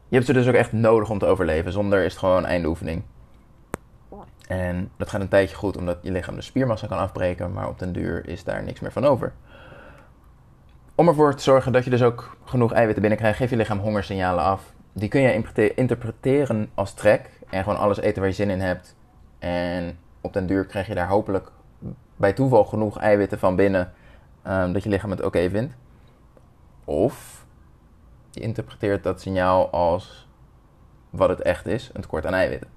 Je 0.09 0.15
hebt 0.15 0.27
ze 0.27 0.33
dus 0.33 0.49
ook 0.49 0.55
echt 0.55 0.73
nodig 0.73 1.11
om 1.11 1.19
te 1.19 1.27
overleven. 1.27 1.73
Zonder 1.73 2.05
is 2.05 2.11
het 2.11 2.19
gewoon 2.21 2.47
einde 2.47 2.69
oefening. 2.69 3.03
En 4.49 4.91
dat 4.97 5.09
gaat 5.11 5.21
een 5.21 5.29
tijdje 5.29 5.57
goed 5.57 5.77
omdat 5.77 5.99
je 6.03 6.13
lichaam 6.13 6.35
de 6.35 6.43
spiermassa 6.43 6.87
kan 6.87 6.99
afbreken, 6.99 7.53
maar 7.53 7.69
op 7.69 7.79
den 7.79 7.93
duur 7.93 8.29
is 8.29 8.45
daar 8.45 8.63
niks 8.63 8.81
meer 8.81 8.93
van 8.93 9.05
over. 9.05 9.33
Om 10.95 11.09
ervoor 11.09 11.35
te 11.35 11.43
zorgen 11.43 11.73
dat 11.73 11.85
je 11.85 11.91
dus 11.91 12.03
ook 12.03 12.37
genoeg 12.45 12.73
eiwitten 12.73 13.03
binnenkrijgt, 13.03 13.39
geef 13.39 13.51
je 13.51 13.57
lichaam 13.57 13.79
hongersignalen 13.79 14.45
af. 14.45 14.73
Die 14.93 15.09
kun 15.09 15.21
je 15.21 15.75
interpreteren 15.75 16.71
als 16.75 16.95
trek 16.95 17.31
en 17.51 17.63
gewoon 17.63 17.79
alles 17.79 18.01
eten 18.01 18.19
waar 18.21 18.29
je 18.29 18.35
zin 18.35 18.51
in 18.51 18.61
hebt. 18.61 18.97
En 19.39 19.99
op 20.21 20.33
den 20.33 20.47
duur 20.47 20.67
krijg 20.67 20.87
je 20.87 20.95
daar 20.95 21.09
hopelijk 21.09 21.51
bij 22.17 22.33
toeval 22.33 22.65
genoeg 22.65 22.99
eiwitten 22.99 23.39
van 23.39 23.57
binnen 23.57 23.93
um, 24.47 24.73
dat 24.73 24.83
je 24.83 24.89
lichaam 24.89 25.11
het 25.11 25.23
oké 25.23 25.51
vindt. 25.51 25.75
Of 26.85 27.47
je 28.31 28.41
interpreteert 28.41 29.03
dat 29.03 29.21
signaal 29.21 29.71
als 29.71 30.29
wat 31.11 31.29
het 31.29 31.41
echt 31.41 31.67
is, 31.67 31.91
een 31.93 32.01
tekort 32.01 32.27
aan 32.27 32.35
eiwitten. 32.35 32.69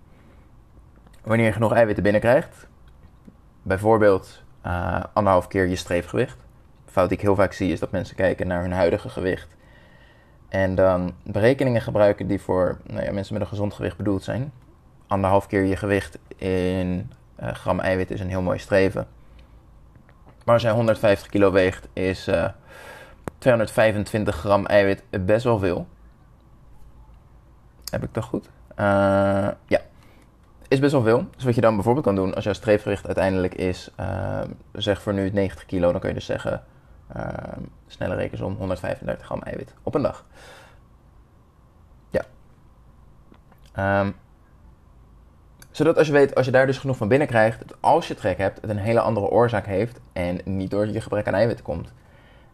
Wanneer 1.24 1.46
je 1.46 1.52
genoeg 1.52 1.74
eiwitten 1.74 2.04
binnenkrijgt, 2.04 2.68
bijvoorbeeld 3.62 4.44
uh, 4.66 5.04
anderhalf 5.14 5.48
keer 5.48 5.68
je 5.68 5.76
streefgewicht. 5.76 6.38
Fout 6.86 7.10
die 7.10 7.18
ik 7.18 7.24
heel 7.24 7.36
vaak 7.36 7.54
zie 7.54 7.72
is 7.72 7.80
dat 7.80 7.92
mensen 7.92 8.16
kijken 8.16 8.48
naar 8.48 8.62
hun 8.62 8.72
huidige 8.72 9.10
gewicht. 9.10 9.56
En 10.50 10.76
dan 10.76 11.14
berekeningen 11.24 11.82
gebruiken 11.82 12.28
die 12.28 12.42
voor 12.42 12.78
nou 12.84 13.04
ja, 13.04 13.12
mensen 13.12 13.34
met 13.34 13.42
een 13.42 13.50
gezond 13.50 13.74
gewicht 13.74 13.98
bedoeld 13.98 14.24
zijn. 14.24 14.54
Anderhalf 15.08 15.48
keer 15.48 15.64
je 15.64 15.76
gewicht 15.76 16.20
in 16.36 17.12
gram 17.42 17.80
eiwit 17.80 18.12
is 18.12 18.20
een 18.20 18.30
heel 18.30 18.42
mooi 18.42 18.60
streven. 18.60 19.08
Maar 20.46 20.54
als 20.54 20.64
jij 20.64 20.72
150 20.72 21.28
kilo 21.28 21.52
weegt, 21.52 21.88
is 21.94 22.28
uh, 22.28 22.44
eh, 22.44 22.52
225 23.38 24.36
gram 24.36 24.66
eiwit 24.66 25.04
best 25.26 25.44
wel 25.44 25.60
veel. 25.60 25.88
Heb 27.90 28.04
ik 28.04 28.14
dat 28.14 28.24
goed? 28.24 28.50
Uh, 28.80 28.86
ja. 29.66 29.80
Is 30.68 30.80
best 30.80 30.92
wel 30.92 31.02
veel. 31.02 31.28
Dus 31.36 31.44
wat 31.44 31.56
je 31.56 31.62
dan 31.62 31.76
bijvoorbeeld 31.76 32.06
kan 32.06 32.16
doen, 32.16 32.34
als 32.34 32.44
jouw 32.44 32.54
streefgewicht 32.54 33.06
uiteindelijk 33.06 33.54
is, 33.54 33.92
zeg 34.74 35.02
voor 35.02 35.14
nu 35.14 35.30
90 35.30 35.66
kilo, 35.66 35.92
dan 35.92 36.00
kun 36.00 36.10
je 36.10 36.16
dus 36.16 36.26
zeggen, 36.26 36.64
snelle 37.88 38.16
rekensom, 38.16 38.56
135 38.56 39.26
gram 39.26 39.42
eiwit 39.42 39.74
op 39.84 39.96
een 39.96 40.02
dag. 40.02 40.26
Ja. 42.10 42.24
Um, 44.00 44.16
zodat 45.72 45.98
als 45.98 46.08
je 46.08 46.14
weet, 46.14 46.36
als 46.36 46.46
je 46.46 46.52
daar 46.52 46.66
dus 46.66 46.78
genoeg 46.78 46.98
van 46.98 47.08
binnen 47.08 47.28
krijgt, 47.28 47.60
dat 47.68 47.78
als 47.80 48.08
je 48.08 48.16
trek 48.16 48.38
hebt, 48.38 48.62
het 48.62 48.70
een 48.70 48.78
hele 48.78 49.00
andere 49.00 49.26
oorzaak 49.26 49.66
heeft 49.66 50.00
en 50.14 50.40
niet 50.46 50.72
door 50.72 50.88
je 50.88 51.02
gebrek 51.02 51.28
aan 51.28 51.34
eiwitten 51.34 51.66
komt. 51.66 51.94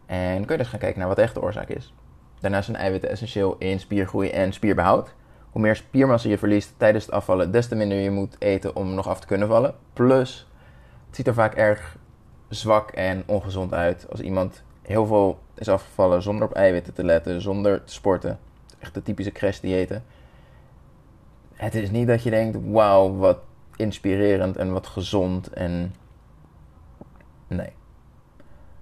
En 0.06 0.44
kun 0.44 0.56
je 0.56 0.62
dus 0.62 0.70
gaan 0.70 0.78
kijken 0.78 0.98
naar 0.98 1.08
wat 1.08 1.16
de 1.16 1.22
echte 1.22 1.42
oorzaak 1.42 1.68
is. 1.68 1.94
Daarnaast 2.40 2.64
zijn 2.64 2.76
eiwitten 2.76 3.10
essentieel 3.10 3.56
in 3.58 3.80
spiergroei 3.80 4.30
en 4.30 4.52
spierbehoud. 4.52 5.14
Hoe 5.50 5.60
meer 5.60 5.76
spiermassa 5.76 6.28
je 6.28 6.38
verliest 6.38 6.74
tijdens 6.76 7.04
het 7.04 7.14
afvallen, 7.14 7.50
des 7.50 7.68
te 7.68 7.74
minder 7.74 7.98
je 7.98 8.10
moet 8.10 8.36
eten 8.38 8.76
om 8.76 8.94
nog 8.94 9.08
af 9.08 9.20
te 9.20 9.26
kunnen 9.26 9.48
vallen. 9.48 9.74
Plus, 9.92 10.48
het 11.06 11.16
ziet 11.16 11.26
er 11.26 11.34
vaak 11.34 11.54
erg 11.54 11.96
zwak 12.48 12.90
en 12.90 13.22
ongezond 13.26 13.74
uit 13.74 14.06
als 14.10 14.20
iemand 14.20 14.62
heel 14.82 15.06
veel 15.06 15.38
is 15.54 15.68
afgevallen 15.68 16.22
zonder 16.22 16.44
op 16.48 16.54
eiwitten 16.54 16.94
te 16.94 17.04
letten, 17.04 17.40
zonder 17.40 17.84
te 17.84 17.92
sporten. 17.92 18.38
Echt 18.78 18.94
de 18.94 19.02
typische 19.02 19.32
crash 19.32 19.58
diëten 19.58 20.04
het 21.58 21.74
is 21.74 21.90
niet 21.90 22.06
dat 22.06 22.22
je 22.22 22.30
denkt, 22.30 22.58
wauw, 22.70 23.16
wat 23.16 23.38
inspirerend 23.76 24.56
en 24.56 24.72
wat 24.72 24.86
gezond 24.86 25.52
en... 25.52 25.94
Nee. 27.46 27.72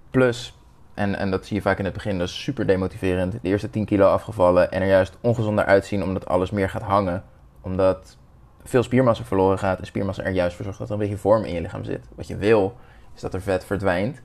Plus, 0.09 0.57
en, 0.93 1.15
en 1.15 1.31
dat 1.31 1.45
zie 1.45 1.55
je 1.55 1.61
vaak 1.61 1.79
in 1.79 1.85
het 1.85 1.93
begin, 1.93 2.17
dat 2.17 2.27
is 2.27 2.43
super 2.43 2.67
demotiverend. 2.67 3.31
De 3.31 3.39
eerste 3.41 3.69
10 3.69 3.85
kilo 3.85 4.07
afgevallen 4.07 4.71
en 4.71 4.81
er 4.81 4.87
juist 4.87 5.17
ongezonder 5.21 5.65
uitzien 5.65 6.03
omdat 6.03 6.27
alles 6.27 6.51
meer 6.51 6.69
gaat 6.69 6.81
hangen. 6.81 7.23
Omdat 7.61 8.17
veel 8.63 8.83
spiermassa 8.83 9.23
verloren 9.23 9.59
gaat 9.59 9.79
en 9.79 9.85
spiermassa 9.85 10.23
er 10.23 10.31
juist 10.31 10.55
voor 10.55 10.65
zorgt 10.65 10.79
dat 10.79 10.87
er 10.87 10.93
een 10.93 10.99
beetje 10.99 11.17
vorm 11.17 11.43
in 11.43 11.53
je 11.53 11.61
lichaam 11.61 11.83
zit. 11.83 12.05
Wat 12.15 12.27
je 12.27 12.37
wil, 12.37 12.75
is 13.15 13.21
dat 13.21 13.33
er 13.33 13.41
vet 13.41 13.65
verdwijnt, 13.65 14.21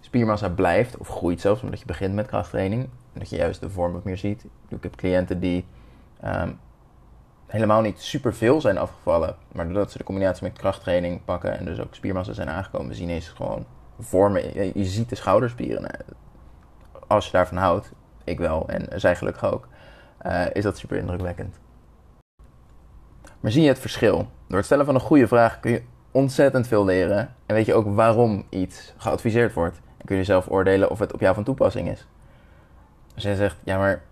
spiermassa 0.00 0.48
blijft 0.48 0.96
of 0.96 1.08
groeit 1.08 1.40
zelfs, 1.40 1.62
omdat 1.62 1.78
je 1.78 1.86
begint 1.86 2.14
met 2.14 2.26
krachttraining. 2.26 2.82
En 2.82 3.18
dat 3.18 3.30
je 3.30 3.36
juist 3.36 3.60
de 3.60 3.70
vorm 3.70 3.92
wat 3.92 4.04
meer 4.04 4.18
ziet. 4.18 4.44
Ik 4.68 4.82
heb 4.82 4.96
cliënten 4.96 5.40
die 5.40 5.64
um, 6.24 6.58
helemaal 7.50 7.80
niet 7.80 8.00
super 8.00 8.34
veel 8.34 8.60
zijn 8.60 8.78
afgevallen, 8.78 9.36
maar 9.52 9.66
doordat 9.66 9.90
ze 9.90 9.98
de 9.98 10.04
combinatie 10.04 10.42
met 10.42 10.58
krachttraining 10.58 11.24
pakken 11.24 11.58
en 11.58 11.64
dus 11.64 11.80
ook 11.80 11.94
spiermassa 11.94 12.32
zijn 12.32 12.48
aangekomen, 12.48 12.94
zien 12.94 13.08
ineens 13.08 13.28
gewoon 13.28 13.66
vormen. 13.98 14.54
Je, 14.78 14.84
ziet 14.84 15.08
de 15.08 15.14
schouderspieren. 15.14 15.90
Als 17.06 17.26
je 17.26 17.32
daarvan 17.32 17.56
houdt, 17.56 17.92
ik 18.24 18.38
wel 18.38 18.68
en 18.68 19.00
zij 19.00 19.16
gelukkig 19.16 19.44
ook, 19.44 19.68
uh, 20.26 20.44
is 20.52 20.62
dat 20.62 20.78
super 20.78 20.96
indrukwekkend. 20.96 21.58
Maar 23.40 23.50
zie 23.50 23.62
je 23.62 23.68
het 23.68 23.78
verschil? 23.78 24.28
Door 24.46 24.56
het 24.56 24.66
stellen 24.66 24.84
van 24.84 24.94
een 24.94 25.00
goede 25.00 25.28
vraag 25.28 25.60
kun 25.60 25.70
je 25.70 25.82
ontzettend 26.10 26.66
veel 26.66 26.84
leren 26.84 27.34
en 27.46 27.54
weet 27.54 27.66
je 27.66 27.74
ook 27.74 27.94
waarom 27.94 28.44
iets 28.48 28.94
geadviseerd 28.96 29.52
wordt. 29.52 29.80
En 29.98 30.06
kun 30.06 30.16
je 30.16 30.24
zelf 30.24 30.50
oordelen 30.50 30.90
of 30.90 30.98
het 30.98 31.12
op 31.12 31.20
jou 31.20 31.34
van 31.34 31.44
toepassing 31.44 31.90
is. 31.90 32.06
Als 33.14 33.24
jij 33.24 33.34
zegt, 33.34 33.56
ja 33.64 33.78
maar 33.78 34.02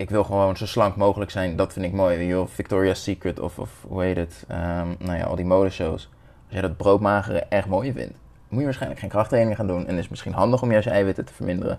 ik 0.00 0.10
wil 0.10 0.24
gewoon 0.24 0.56
zo 0.56 0.66
slank 0.66 0.96
mogelijk 0.96 1.30
zijn, 1.30 1.56
dat 1.56 1.72
vind 1.72 1.84
ik 1.84 1.92
mooi. 1.92 2.44
Victoria's 2.48 3.02
Secret 3.02 3.40
of, 3.40 3.58
of 3.58 3.84
hoe 3.88 4.02
heet 4.02 4.16
het, 4.16 4.44
um, 4.50 4.96
nou 4.98 5.18
ja, 5.18 5.24
al 5.24 5.36
die 5.36 5.44
modeshows. 5.44 6.10
Als 6.44 6.52
jij 6.52 6.60
dat 6.60 6.76
broodmagere 6.76 7.38
echt 7.38 7.66
mooi 7.66 7.92
vindt, 7.92 8.18
moet 8.48 8.58
je 8.58 8.64
waarschijnlijk 8.64 9.00
geen 9.00 9.10
krachttraining 9.10 9.56
gaan 9.56 9.66
doen. 9.66 9.86
En 9.86 9.98
is 9.98 10.08
misschien 10.08 10.32
handig 10.32 10.62
om 10.62 10.70
juist 10.70 10.86
je 10.86 10.92
eiwitten 10.92 11.24
te 11.24 11.32
verminderen. 11.32 11.78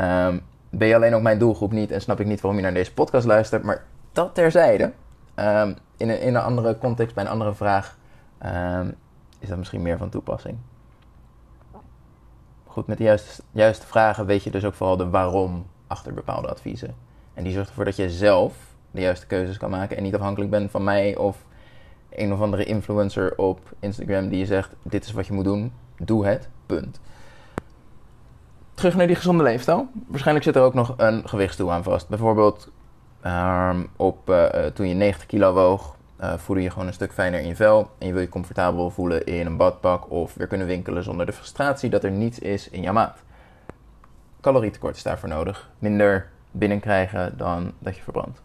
Um, 0.00 0.40
ben 0.70 0.88
je 0.88 0.94
alleen 0.94 1.14
ook 1.14 1.22
mijn 1.22 1.38
doelgroep 1.38 1.72
niet 1.72 1.90
en 1.90 2.00
snap 2.00 2.20
ik 2.20 2.26
niet 2.26 2.40
waarom 2.40 2.58
je 2.58 2.66
naar 2.66 2.74
deze 2.74 2.92
podcast 2.92 3.26
luistert. 3.26 3.62
Maar 3.62 3.84
dat 4.12 4.34
terzijde. 4.34 4.92
Um, 5.36 5.76
in, 5.96 6.08
een, 6.08 6.20
in 6.20 6.34
een 6.34 6.42
andere 6.42 6.78
context, 6.78 7.14
bij 7.14 7.24
een 7.24 7.30
andere 7.30 7.54
vraag, 7.54 7.96
is 9.38 9.48
dat 9.48 9.58
misschien 9.58 9.82
meer 9.82 9.98
van 9.98 10.08
toepassing. 10.08 10.58
Goed, 12.66 12.86
met 12.86 12.98
de 12.98 13.04
juiste, 13.04 13.42
juiste 13.50 13.86
vragen 13.86 14.26
weet 14.26 14.42
je 14.42 14.50
dus 14.50 14.64
ook 14.64 14.74
vooral 14.74 14.96
de 14.96 15.10
waarom 15.10 15.66
achter 15.86 16.14
bepaalde 16.14 16.48
adviezen. 16.48 17.12
En 17.34 17.44
die 17.44 17.52
zorgt 17.52 17.68
ervoor 17.68 17.84
dat 17.84 17.96
je 17.96 18.10
zelf 18.10 18.54
de 18.90 19.00
juiste 19.00 19.26
keuzes 19.26 19.56
kan 19.56 19.70
maken 19.70 19.96
en 19.96 20.02
niet 20.02 20.14
afhankelijk 20.14 20.50
bent 20.50 20.70
van 20.70 20.84
mij 20.84 21.16
of 21.16 21.44
een 22.10 22.32
of 22.32 22.40
andere 22.40 22.64
influencer 22.64 23.38
op 23.38 23.58
Instagram 23.80 24.28
die 24.28 24.38
je 24.38 24.46
zegt: 24.46 24.70
Dit 24.82 25.04
is 25.04 25.12
wat 25.12 25.26
je 25.26 25.32
moet 25.32 25.44
doen, 25.44 25.72
doe 25.96 26.26
het, 26.26 26.48
punt. 26.66 27.00
Terug 28.74 28.96
naar 28.96 29.06
die 29.06 29.16
gezonde 29.16 29.42
leefstijl. 29.42 29.88
Waarschijnlijk 30.06 30.46
zit 30.46 30.56
er 30.56 30.62
ook 30.62 30.74
nog 30.74 30.94
een 30.96 31.28
gewichtsdoel 31.28 31.72
aan 31.72 31.82
vast. 31.82 32.08
Bijvoorbeeld 32.08 32.70
um, 33.26 33.88
op, 33.96 34.30
uh, 34.30 34.46
toen 34.46 34.88
je 34.88 34.94
90 34.94 35.26
kilo 35.26 35.52
woog, 35.52 35.96
uh, 36.20 36.34
voelde 36.36 36.62
je 36.62 36.70
gewoon 36.70 36.86
een 36.86 36.92
stuk 36.92 37.12
fijner 37.12 37.40
in 37.40 37.46
je 37.46 37.56
vel. 37.56 37.90
En 37.98 38.06
je 38.06 38.12
wil 38.12 38.22
je 38.22 38.28
comfortabel 38.28 38.90
voelen 38.90 39.24
in 39.24 39.46
een 39.46 39.56
badpak 39.56 40.10
of 40.10 40.34
weer 40.34 40.46
kunnen 40.46 40.66
winkelen 40.66 41.02
zonder 41.02 41.26
de 41.26 41.32
frustratie 41.32 41.90
dat 41.90 42.04
er 42.04 42.10
niets 42.10 42.38
is 42.38 42.68
in 42.68 42.82
jouw 42.82 42.92
maat. 42.92 43.22
Calorietekort 44.40 44.96
is 44.96 45.02
daarvoor 45.02 45.28
nodig. 45.28 45.70
Minder 45.78 46.32
binnenkrijgen 46.54 47.36
dan 47.36 47.72
dat 47.78 47.96
je 47.96 48.02
verbrandt. 48.02 48.42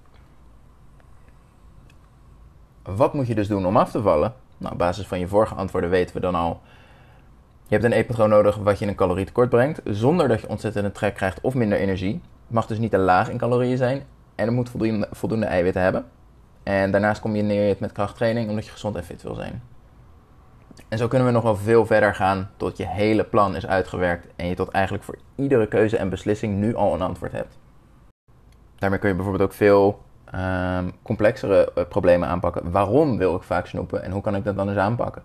Wat 2.84 3.14
moet 3.14 3.28
je 3.28 3.36
dus 3.36 3.48
doen 3.48 3.66
om 3.66 3.78
af 3.78 3.92
te 3.92 4.02
vallen? 4.02 4.34
Nou, 4.58 4.74
op 4.74 4.80
basis 4.80 5.08
van 5.08 5.20
je 5.20 5.28
vorige 5.28 5.56
antwoorden 5.56 5.90
weten 5.90 6.16
we 6.16 6.22
dan 6.22 6.36
al. 6.36 6.62
Je 7.68 7.76
hebt 7.76 7.84
een 7.84 7.92
eetpatroon 7.92 8.30
nodig 8.30 8.56
wat 8.56 8.78
je 8.78 8.84
in 8.84 8.92
een 8.92 8.98
calorietekort 8.98 9.50
brengt, 9.50 9.82
zonder 9.84 10.28
dat 10.28 10.42
je 10.42 10.50
ontzettende 10.50 10.92
trek 10.92 11.16
krijgt 11.16 11.42
of 11.42 11.54
minder 11.54 11.78
energie. 11.78 12.14
Het 12.14 12.54
mag 12.54 12.66
dus 12.66 12.78
niet 12.78 12.92
te 12.92 12.98
laag 12.98 13.30
in 13.30 13.38
calorieën 13.38 13.78
zijn 13.78 14.04
en 14.36 14.46
het 14.46 14.56
moet 14.56 14.70
voldoende, 15.12 15.46
eiwitten 15.46 15.82
hebben. 15.82 16.06
En 16.64 16.92
daarnaast 16.92 17.22
combineer 17.22 17.64
je 17.64 17.70
het 17.70 17.80
met 17.80 17.92
krachttraining 17.92 18.50
omdat 18.50 18.66
je 18.66 18.72
gezond 18.72 18.96
en 18.96 19.04
fit 19.04 19.24
wil 19.24 19.36
zijn. 19.36 19.62
En 20.88 20.98
zo 20.98 21.08
kunnen 21.08 21.28
we 21.28 21.34
nog 21.34 21.44
wel 21.44 21.56
veel 21.56 21.86
verder 21.86 22.16
gaan 22.16 22.50
tot 22.58 22.78
je 22.78 22.88
hele 22.88 23.24
plan 23.24 23.56
is 23.56 23.68
uitgewerkt 23.68 24.28
en 24.36 24.48
je 24.48 24.56
tot 24.56 24.70
eigenlijk 24.70 25.04
voor 25.04 25.18
iedere 25.36 25.68
keuze 25.68 25.98
en 25.98 26.10
beslissing 26.10 26.58
nu 26.58 26.76
al 26.76 26.94
een 26.94 27.02
antwoord 27.02 27.32
hebt. 27.32 27.58
Daarmee 28.80 29.00
kun 29.00 29.10
je 29.10 29.16
bijvoorbeeld 29.16 29.50
ook 29.50 29.56
veel 29.56 30.04
um, 30.36 30.92
complexere 31.02 31.72
uh, 31.78 31.84
problemen 31.90 32.28
aanpakken. 32.28 32.72
Waarom 32.72 33.18
wil 33.18 33.36
ik 33.36 33.44
vaak 33.44 33.66
snoepen 33.68 34.04
en 34.04 34.12
hoe 34.12 34.22
kan 34.22 34.36
ik 34.36 34.44
dat 34.44 34.56
dan 34.56 34.70
eens 34.70 34.78
aanpakken? 34.78 35.22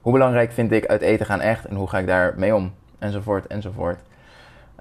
Hoe 0.00 0.12
belangrijk 0.12 0.52
vind 0.52 0.72
ik 0.72 0.86
uit 0.86 1.00
eten 1.00 1.26
gaan 1.26 1.40
echt 1.40 1.64
en 1.64 1.76
hoe 1.76 1.88
ga 1.88 1.98
ik 1.98 2.06
daar 2.06 2.34
mee 2.36 2.54
om? 2.54 2.74
Enzovoort, 2.98 3.46
enzovoort. 3.46 4.00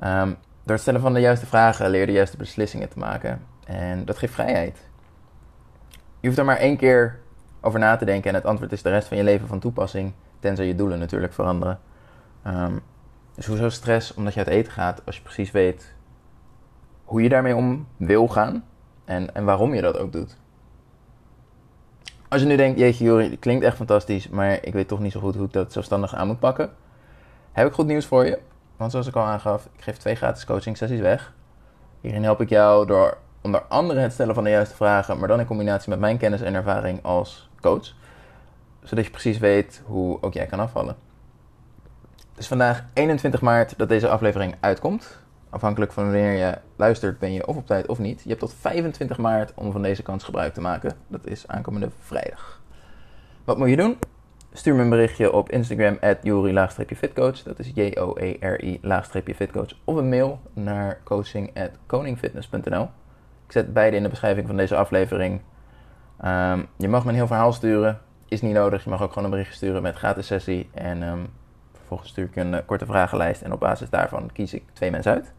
Um, 0.03 0.37
door 0.63 0.73
het 0.73 0.81
stellen 0.81 1.01
van 1.01 1.13
de 1.13 1.19
juiste 1.19 1.45
vragen 1.45 1.89
leer 1.89 1.99
je 1.99 2.05
de 2.05 2.11
juiste 2.11 2.37
beslissingen 2.37 2.89
te 2.89 2.99
maken. 2.99 3.41
En 3.65 4.05
dat 4.05 4.17
geeft 4.17 4.33
vrijheid. 4.33 4.77
Je 6.19 6.27
hoeft 6.27 6.39
er 6.39 6.45
maar 6.45 6.57
één 6.57 6.77
keer 6.77 7.19
over 7.61 7.79
na 7.79 7.95
te 7.95 8.05
denken 8.05 8.29
en 8.29 8.35
het 8.35 8.45
antwoord 8.45 8.71
is 8.71 8.81
de 8.81 8.89
rest 8.89 9.07
van 9.07 9.17
je 9.17 9.23
leven 9.23 9.47
van 9.47 9.59
toepassing. 9.59 10.13
Tenzij 10.39 10.65
je 10.65 10.75
doelen 10.75 10.99
natuurlijk 10.99 11.33
veranderen. 11.33 11.79
Um, 12.47 12.81
dus 13.35 13.45
hoezo 13.45 13.69
stress 13.69 14.13
omdat 14.13 14.33
je 14.33 14.39
uit 14.39 14.49
eten 14.49 14.71
gaat 14.71 15.01
als 15.05 15.15
je 15.15 15.21
precies 15.21 15.51
weet 15.51 15.93
hoe 17.09 17.21
je 17.21 17.29
daarmee 17.29 17.55
om 17.55 17.87
wil 17.97 18.27
gaan 18.27 18.65
en, 19.05 19.35
en 19.35 19.45
waarom 19.45 19.73
je 19.73 19.81
dat 19.81 19.97
ook 19.97 20.11
doet. 20.11 20.37
Als 22.27 22.41
je 22.41 22.47
nu 22.47 22.55
denkt, 22.55 22.79
jeetje 22.79 23.03
Jori, 23.03 23.39
klinkt 23.39 23.65
echt 23.65 23.75
fantastisch, 23.75 24.29
maar 24.29 24.65
ik 24.65 24.73
weet 24.73 24.87
toch 24.87 24.99
niet 24.99 25.11
zo 25.11 25.19
goed 25.19 25.35
hoe 25.35 25.45
ik 25.45 25.53
dat 25.53 25.73
zelfstandig 25.73 26.15
aan 26.15 26.27
moet 26.27 26.39
pakken. 26.39 26.71
Heb 27.51 27.67
ik 27.67 27.73
goed 27.73 27.85
nieuws 27.85 28.05
voor 28.05 28.25
je. 28.25 28.39
Want 28.77 28.91
zoals 28.91 29.07
ik 29.07 29.15
al 29.15 29.23
aangaf, 29.23 29.69
ik 29.75 29.83
geef 29.83 29.97
twee 29.97 30.15
gratis 30.15 30.45
coaching 30.45 30.77
sessies 30.77 30.99
weg. 30.99 31.33
Hierin 32.01 32.23
help 32.23 32.41
ik 32.41 32.49
jou 32.49 32.85
door 32.85 33.17
onder 33.41 33.61
andere 33.61 33.99
het 33.99 34.13
stellen 34.13 34.35
van 34.35 34.43
de 34.43 34.49
juiste 34.49 34.75
vragen, 34.75 35.19
maar 35.19 35.27
dan 35.27 35.39
in 35.39 35.45
combinatie 35.45 35.89
met 35.89 35.99
mijn 35.99 36.17
kennis 36.17 36.41
en 36.41 36.53
ervaring 36.53 37.03
als 37.03 37.49
coach. 37.61 37.93
Zodat 38.83 39.05
je 39.05 39.11
precies 39.11 39.37
weet 39.37 39.81
hoe 39.85 40.21
ook 40.21 40.33
jij 40.33 40.45
kan 40.45 40.59
afvallen. 40.59 40.95
Het 42.15 42.37
is 42.37 42.47
vandaag 42.47 42.85
21 42.93 43.41
maart 43.41 43.73
dat 43.77 43.89
deze 43.89 44.09
aflevering 44.09 44.55
uitkomt. 44.59 45.27
Afhankelijk 45.49 45.91
van 45.91 46.03
wanneer 46.03 46.31
je 46.31 46.57
luistert, 46.75 47.19
ben 47.19 47.31
je 47.31 47.47
of 47.47 47.55
op 47.55 47.65
tijd 47.65 47.87
of 47.87 47.99
niet. 47.99 48.21
Je 48.21 48.29
hebt 48.29 48.39
tot 48.39 48.53
25 48.53 49.17
maart 49.17 49.53
om 49.55 49.71
van 49.71 49.81
deze 49.81 50.03
kans 50.03 50.23
gebruik 50.23 50.53
te 50.53 50.61
maken. 50.61 50.93
Dat 51.07 51.25
is 51.25 51.47
aankomende 51.47 51.89
vrijdag. 51.99 52.61
Wat 53.43 53.57
moet 53.57 53.69
je 53.69 53.75
doen? 53.75 53.97
Stuur 54.51 54.75
me 54.75 54.81
een 54.81 54.89
berichtje 54.89 55.33
op 55.33 55.49
Instagram 55.49 55.97
at 56.01 56.17
fitcoach 56.95 57.43
Dat 57.43 57.59
is 57.59 57.71
J-O-E-R-I-fitcoach. 57.73 59.69
Of 59.83 59.95
een 59.95 60.09
mail 60.09 60.39
naar 60.53 61.01
coaching 61.03 61.51
koningfitness.nl. 61.85 62.89
Ik 63.45 63.51
zet 63.51 63.73
beide 63.73 63.95
in 63.95 64.03
de 64.03 64.09
beschrijving 64.09 64.47
van 64.47 64.57
deze 64.57 64.75
aflevering. 64.75 65.41
Um, 66.25 66.67
je 66.77 66.87
mag 66.87 67.03
me 67.03 67.09
een 67.09 67.15
heel 67.15 67.27
verhaal 67.27 67.53
sturen. 67.53 67.99
Is 68.27 68.41
niet 68.41 68.53
nodig. 68.53 68.83
Je 68.83 68.89
mag 68.89 69.01
ook 69.01 69.09
gewoon 69.09 69.23
een 69.23 69.29
berichtje 69.29 69.55
sturen 69.55 69.81
met 69.81 69.95
gratis 69.95 70.27
sessie. 70.27 70.69
En 70.73 71.03
um, 71.03 71.27
vervolgens 71.89 72.09
stuur 72.09 72.25
ik 72.25 72.35
een 72.35 72.53
uh, 72.53 72.59
korte 72.65 72.85
vragenlijst. 72.85 73.41
En 73.41 73.53
op 73.53 73.59
basis 73.59 73.89
daarvan 73.89 74.29
kies 74.33 74.53
ik 74.53 74.63
twee 74.73 74.91
mensen 74.91 75.11
uit. 75.11 75.31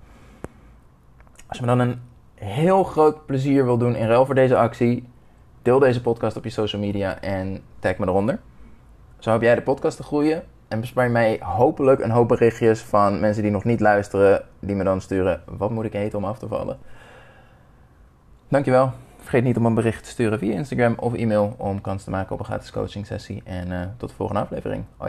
Als 1.46 1.58
je 1.58 1.64
me 1.64 1.76
dan 1.76 1.78
een 1.78 2.00
heel 2.34 2.84
groot 2.84 3.26
plezier 3.26 3.64
wil 3.64 3.78
doen 3.78 3.96
in 3.96 4.06
ruil 4.06 4.26
voor 4.26 4.34
deze 4.34 4.56
actie, 4.56 5.08
deel 5.62 5.78
deze 5.78 6.00
podcast 6.00 6.36
op 6.36 6.44
je 6.44 6.50
social 6.50 6.82
media 6.82 7.20
en 7.20 7.62
tag 7.78 7.98
me 7.98 8.06
eronder. 8.06 8.38
Zo 9.18 9.30
heb 9.30 9.42
jij 9.42 9.54
de 9.54 9.62
podcast 9.62 9.96
te 9.96 10.02
groeien 10.02 10.42
en 10.68 10.80
bespaar 10.80 11.10
mij 11.10 11.40
hopelijk 11.42 12.00
een 12.00 12.10
hoop 12.10 12.28
berichtjes 12.28 12.80
van 12.80 13.20
mensen 13.20 13.42
die 13.42 13.52
nog 13.52 13.64
niet 13.64 13.80
luisteren, 13.80 14.44
die 14.58 14.76
me 14.76 14.84
dan 14.84 15.00
sturen: 15.00 15.42
wat 15.46 15.70
moet 15.70 15.84
ik 15.84 15.94
eten 15.94 16.18
om 16.18 16.24
af 16.24 16.38
te 16.38 16.48
vallen? 16.48 16.78
Dankjewel. 18.48 18.92
Vergeet 19.18 19.44
niet 19.44 19.56
om 19.56 19.66
een 19.66 19.74
bericht 19.74 20.04
te 20.04 20.10
sturen 20.10 20.38
via 20.38 20.52
Instagram 20.52 20.94
of 20.96 21.14
e-mail 21.14 21.54
om 21.58 21.80
kans 21.80 22.04
te 22.04 22.10
maken 22.10 22.32
op 22.32 22.38
een 22.38 22.44
gratis 22.44 22.70
coaching 22.70 23.06
sessie. 23.06 23.42
En 23.44 23.70
uh, 23.70 23.80
tot 23.96 24.08
de 24.08 24.14
volgende 24.14 24.40
aflevering. 24.40 24.84
Oh. 24.98 25.08